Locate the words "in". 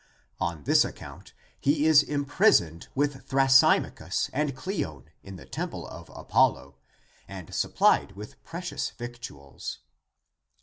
5.21-5.35